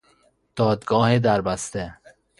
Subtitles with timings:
[0.55, 1.97] دادگاه دربسته